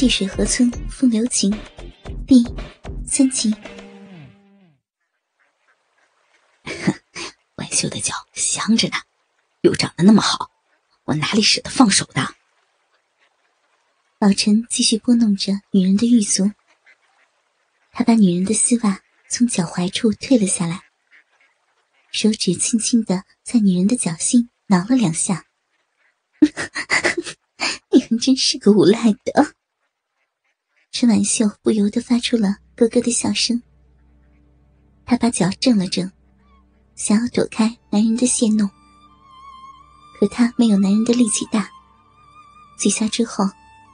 [0.00, 1.54] 细水河村，风流情，
[2.26, 2.42] 第
[3.06, 3.54] 三集。
[7.56, 8.96] 婉秀的脚香着呢，
[9.60, 10.50] 又长得那么好，
[11.04, 12.34] 我哪里舍得放手的？
[14.18, 16.50] 老陈继续拨弄着女人的玉足，
[17.92, 20.84] 他把女人的丝袜从脚踝处退了下来，
[22.10, 25.44] 手指轻轻的在女人的脚心挠了两下。
[27.92, 29.56] 你还真是个无赖的。
[30.92, 33.62] 陈婉秀不由得发出了咯咯的笑声。
[35.06, 36.10] 她把脚正了正，
[36.94, 38.68] 想要躲开男人的戏弄，
[40.18, 41.70] 可她没有男人的力气大，
[42.78, 43.44] 几下之后，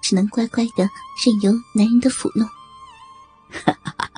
[0.00, 0.88] 只能乖乖的
[1.24, 2.48] 任由男人的抚弄。
[3.50, 4.10] 哈 哈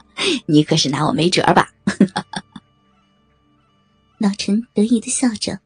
[0.47, 1.71] 你可是拿我没辙吧？
[4.19, 5.61] 老陈得意的笑着，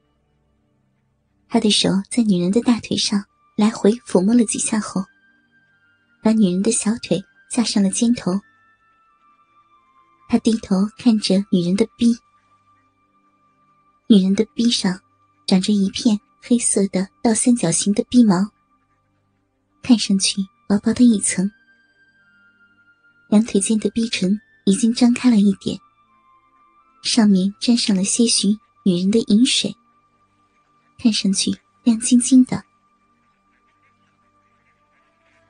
[1.48, 3.24] 他的手在女人的大腿上
[3.56, 5.04] 来回抚摸了几下后。
[6.23, 8.33] 把女人的小腿架上了肩头，
[10.29, 12.15] 他低头看着女人的逼，
[14.07, 15.01] 女人的逼上
[15.46, 18.51] 长着一片黑色的倒三角形的逼毛，
[19.82, 21.51] 看上去薄薄的一层。
[23.29, 25.79] 两腿间的逼唇已经张开了一点，
[27.02, 28.49] 上面沾上了些许
[28.84, 29.74] 女人的饮水，
[30.99, 31.51] 看上去
[31.82, 32.70] 亮晶晶的。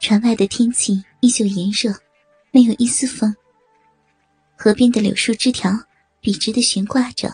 [0.01, 1.95] 船外的天气依旧炎热，
[2.53, 3.37] 没有一丝风。
[4.57, 5.71] 河边的柳树枝条
[6.23, 7.31] 笔直的悬挂着，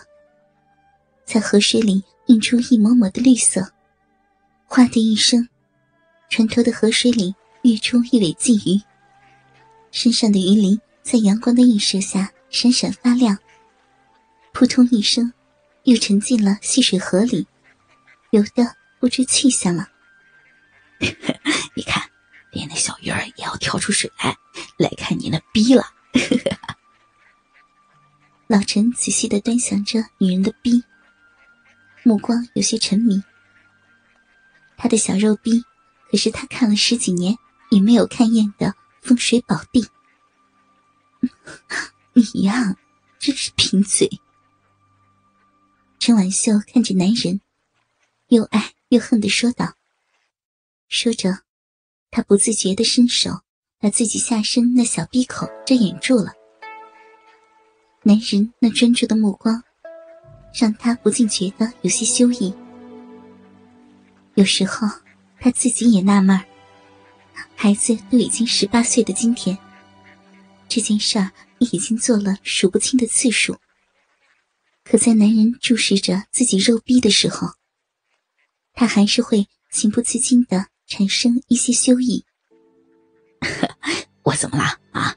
[1.23, 3.71] 在河水里映出一抹抹的绿色。
[4.65, 5.47] 哗的一声，
[6.29, 8.81] 船头的河水里跃出一尾鲫鱼，
[9.89, 13.37] 身上的鱼鳞在阳光的映射下闪闪发亮。
[14.51, 15.31] 扑通一声，
[15.83, 17.47] 又沉进了细水河里，
[18.31, 19.87] 游的不知去向了。
[21.73, 22.03] 你看。
[22.51, 24.37] 连那小鱼儿也要跳出水来，
[24.77, 25.83] 来看你那逼了。
[28.47, 30.83] 老陈仔细的端详着女人的逼，
[32.03, 33.21] 目光有些沉迷。
[34.77, 35.63] 他的小肉逼，
[36.09, 37.37] 可是他看了十几年
[37.71, 39.87] 也没有看厌的风水宝地。
[42.13, 42.75] 你呀，
[43.19, 44.09] 真是贫嘴。
[45.99, 47.41] 陈婉秀看着男人，
[48.27, 49.73] 又爱又恨的说道，
[50.87, 51.41] 说着。
[52.09, 53.41] 他不自觉的伸手，
[53.79, 56.33] 把自己下身那小闭口遮掩住了。
[58.03, 59.61] 男人那专注的目光，
[60.53, 62.53] 让他不禁觉得有些羞意。
[64.35, 64.87] 有时候
[65.39, 66.39] 他自己也纳闷：
[67.55, 69.57] 孩子都已经十八岁的今天，
[70.69, 73.57] 这件事儿已经做了数不清的次数，
[74.83, 77.49] 可在男人注视着自己肉逼的时候，
[78.73, 80.67] 他还是会情不自禁的。
[80.87, 82.25] 产生一些羞意。
[84.23, 85.15] 我怎么了啊？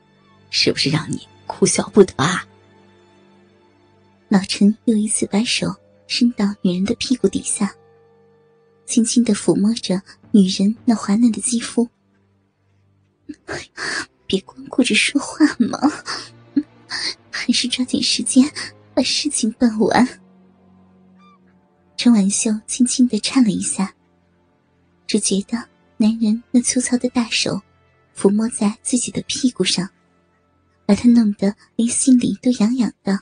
[0.50, 2.44] 是不是让你哭笑不得啊？
[4.28, 5.74] 老陈又一次把手
[6.06, 7.74] 伸到女人的屁股底下，
[8.84, 11.88] 轻轻的抚摸着女人那滑嫩的肌肤。
[14.26, 15.78] 别光顾着说话嘛，
[17.30, 18.48] 还是抓紧时间
[18.94, 20.20] 把事情办完。
[21.96, 23.94] 陈婉秀轻轻的颤了一下。
[25.10, 27.60] 只觉得男人那粗糙的大手
[28.16, 29.90] 抚摸在自己的屁股上，
[30.86, 33.18] 把他弄得连心里都痒痒的。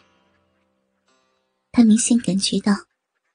[1.73, 2.75] 他明显感觉到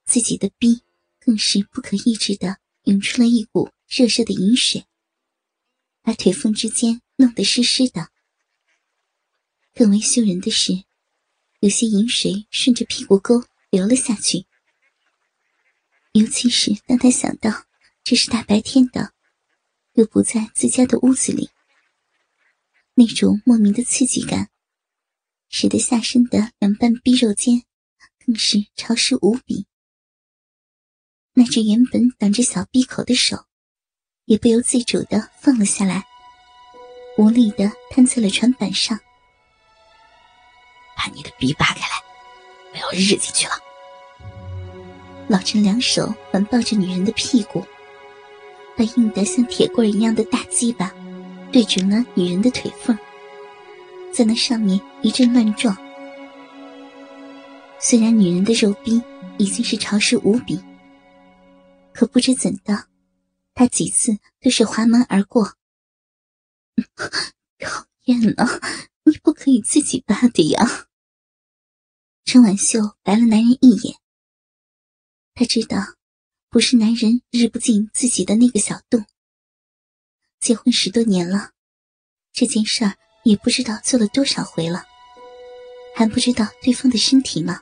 [0.06, 0.84] 自己的逼
[1.20, 4.86] 更是不可抑制的涌出了一股热热的饮水，
[6.04, 8.10] 把腿缝之间弄得湿湿的。
[9.74, 10.84] 更为羞人的是，
[11.62, 14.46] 有些饮水顺着屁股沟流了下去，
[16.12, 17.66] 尤其是当他想到。
[18.04, 19.14] 这是大白天的，
[19.94, 21.50] 又不在自家的屋子里，
[22.96, 24.50] 那种莫名的刺激感，
[25.48, 27.64] 使得下身的两半逼肉间
[28.26, 29.68] 更是潮湿无比。
[31.34, 33.46] 那只原本挡着小闭口的手，
[34.26, 36.04] 也不由自主的放了下来，
[37.18, 39.00] 无力的瘫在了船板上。
[40.98, 42.04] 把你的逼扒开来，
[42.74, 43.54] 我要日进去了。
[45.30, 47.66] 老陈两手环抱着女人的屁股。
[48.76, 50.94] 把硬得像铁棍一样的大鸡巴
[51.52, 52.98] 对准了女人的腿缝，
[54.12, 55.76] 在那上面一阵乱撞。
[57.80, 59.02] 虽然女人的肉逼
[59.38, 60.60] 已经是潮湿无比，
[61.94, 62.88] 可不知怎的，
[63.54, 65.54] 他几次都是滑门而过。
[67.60, 68.48] 讨厌了，
[69.04, 70.88] 你不可以自己扒的呀！
[72.26, 73.98] 陈婉秀白了男人一眼，
[75.36, 75.78] 他知道。
[76.54, 79.04] 不是男人日不进自己的那个小洞。
[80.40, 81.50] 结婚十多年了，
[82.32, 84.86] 这件事儿也不知道做了多少回了，
[85.96, 87.60] 还不知道对方的身体吗？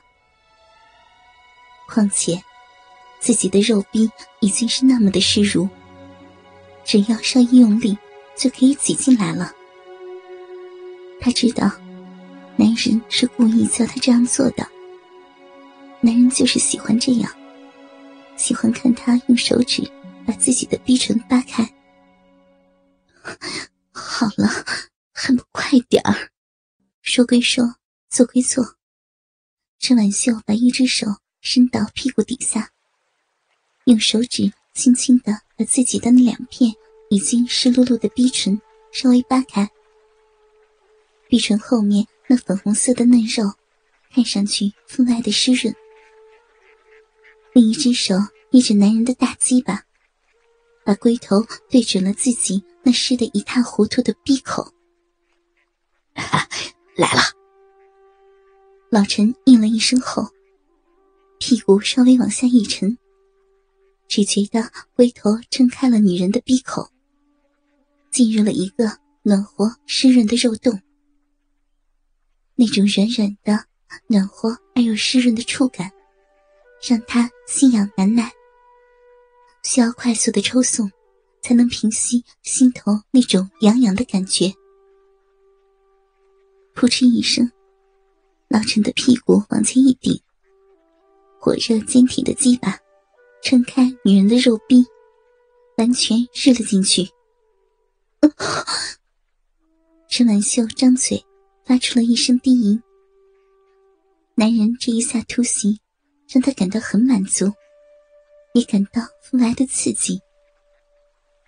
[1.88, 2.44] 况且，
[3.18, 4.10] 自己的肉壁
[4.40, 5.66] 已经是那么的湿濡，
[6.84, 7.96] 只要稍一用力，
[8.36, 9.54] 就可以挤进来了。
[11.18, 11.72] 他知道，
[12.56, 14.68] 男人是故意叫他这样做的。
[16.02, 17.32] 男人就是喜欢这样，
[18.42, 19.88] 喜欢看他用手指
[20.26, 21.62] 把自己的逼唇扒开。
[23.92, 24.48] 好了，
[25.12, 26.28] 还不快点儿！
[27.02, 27.76] 说归说，
[28.10, 28.76] 做归做。
[29.78, 31.06] 陈婉秀把一只手
[31.40, 32.72] 伸到屁股底下，
[33.84, 36.74] 用手指轻轻的把自己的那两片
[37.10, 38.60] 已经湿漉漉的逼唇
[38.90, 39.70] 稍微扒开。
[41.28, 43.54] 逼唇后面那粉红色的嫩肉，
[44.12, 45.72] 看上去分外的湿润。
[47.54, 48.14] 另一只手
[48.52, 49.82] 捏着男人的大鸡巴，
[50.84, 54.74] 把龟头对准了自己那湿得一塌糊涂的闭口。
[56.14, 57.22] 来了！
[58.90, 60.28] 老陈应了一声后，
[61.38, 62.98] 屁股稍微往下一沉，
[64.06, 66.90] 只觉得龟头撑开了女人的闭口，
[68.10, 70.78] 进入了一个暖和湿润的肉洞。
[72.54, 73.64] 那种软软的、
[74.08, 75.90] 暖和而又湿润的触感。
[76.84, 78.28] 让他心痒难耐，
[79.72, 80.92] 需要快速的抽送，
[81.40, 84.52] 才能平息心头那种痒痒的感觉。
[86.74, 87.50] 扑哧一声，
[88.50, 90.20] 老陈的屁股往前一顶，
[91.40, 92.78] 火热坚挺的鸡巴
[93.42, 94.84] 撑开女人的肉壁，
[95.78, 97.08] 完全日了进去。
[100.06, 101.24] 陈婉秀张嘴，
[101.64, 102.78] 发出了一声低吟。
[104.34, 105.80] 男人这一下突袭。
[106.28, 107.52] 让他感到很满足，
[108.54, 110.20] 也感到分外的刺激。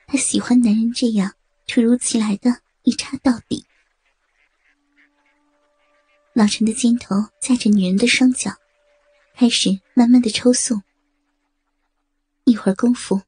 [0.07, 1.35] 他喜欢男人这样
[1.67, 2.51] 突如其来的
[2.83, 3.65] 一插到底。
[6.33, 8.51] 老陈的肩头架着女人的双脚，
[9.35, 10.83] 开始慢慢的抽送。
[12.45, 13.23] 一会儿功夫，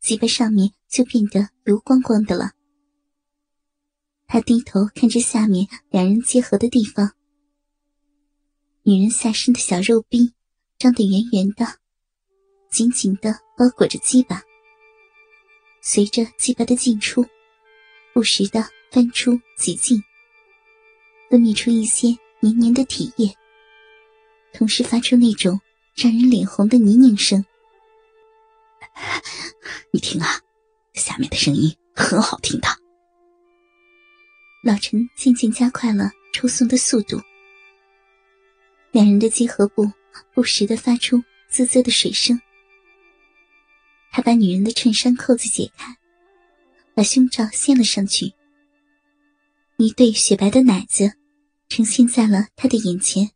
[0.00, 2.52] 脊背上面就变得油光光的了。
[4.26, 7.12] 他低头看着下面两人结合的地方，
[8.82, 10.32] 女人下身的小肉逼。
[10.78, 11.78] 张得圆圆的，
[12.72, 14.42] 紧紧的包裹着鸡巴。
[15.82, 17.24] 随着鸡巴的进出，
[18.14, 20.02] 不时的翻出挤进，
[21.28, 22.08] 分泌出一些
[22.40, 23.36] 黏黏的体液，
[24.54, 25.60] 同时发出那种
[25.94, 27.44] 让人脸红的泥泞声。
[29.92, 30.40] 你听啊，
[30.94, 32.68] 下面的声音很好听的。
[34.64, 37.20] 老陈渐渐加快了抽送的速度，
[38.92, 39.92] 两人的结合部。
[40.34, 42.38] 不时的发出滋滋的水声。
[44.12, 45.96] 他把女人的衬衫扣子解开，
[46.94, 48.32] 把胸罩掀了上去。
[49.78, 51.10] 一对雪白的奶子
[51.68, 53.30] 呈现在了他的眼前，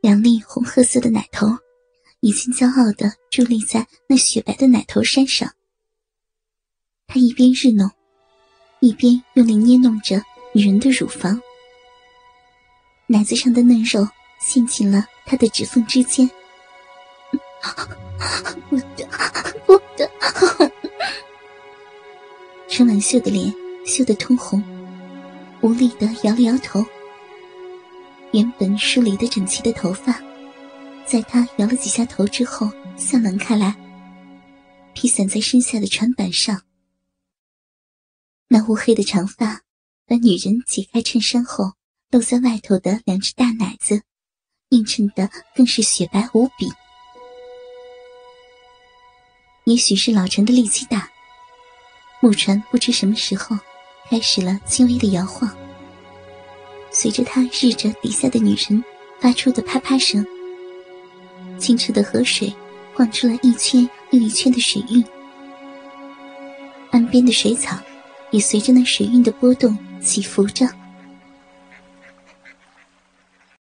[0.00, 1.46] 两粒红褐色的奶头
[2.20, 5.52] 已经骄傲的伫立在那雪白的奶头山上。
[7.06, 7.90] 他一边日弄，
[8.80, 10.20] 一边用力捏弄着
[10.54, 11.40] 女人的乳房，
[13.06, 14.08] 奶子上的嫩肉。
[14.38, 16.30] 陷进了他的指缝之间，
[18.68, 19.06] 不得，
[19.66, 20.10] 不得！
[22.68, 23.52] 陈婉秀的脸
[23.86, 24.62] 羞得通红，
[25.62, 26.84] 无力的摇了摇头。
[28.32, 30.20] 原本梳理的整齐的头发，
[31.06, 33.74] 在他摇了几下头之后散乱开来，
[34.92, 36.62] 披散在身下的船板上。
[38.48, 39.62] 那乌黑的长发，
[40.06, 41.72] 把女人解开衬衫后
[42.10, 44.02] 露在外头的两只大奶子。
[44.70, 46.68] 映衬的更是雪白无比。
[49.66, 51.10] 也许是老陈的力气大，
[52.20, 53.58] 木船不知什么时候
[54.08, 55.50] 开始了轻微的摇晃。
[56.92, 58.82] 随着他日着底下的女人
[59.20, 60.24] 发出的啪啪声，
[61.58, 62.54] 清澈的河水
[62.94, 63.82] 晃出了一圈
[64.12, 65.04] 又一圈的水韵，
[66.92, 67.76] 岸边的水草
[68.30, 70.64] 也随着那水韵的波动起伏着。